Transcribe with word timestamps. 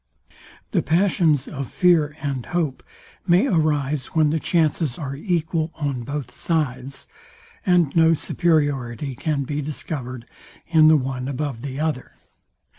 The 0.71 0.81
passions 0.81 1.47
of 1.47 1.69
fear 1.71 2.17
and 2.23 2.47
hope 2.47 2.81
may 3.27 3.45
arise 3.45 4.07
when 4.07 4.31
the 4.31 4.39
chances 4.39 4.97
are 4.97 5.15
equal 5.15 5.71
on 5.75 6.01
both 6.01 6.33
sides, 6.33 7.05
and 7.67 7.95
no 7.95 8.15
superiority 8.15 9.13
can 9.13 9.43
be 9.43 9.61
discovered 9.61 10.27
in 10.65 10.87
the 10.87 10.97
one 10.97 11.27
above 11.27 11.61
the 11.61 11.79
other. 11.79 12.13